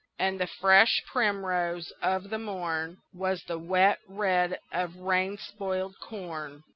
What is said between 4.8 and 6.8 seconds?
rain spoiled corn.